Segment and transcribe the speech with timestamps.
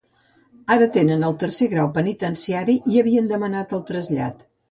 [0.75, 4.45] Ara tenen el tercer grau penitenciari i havien demanat el trasllat.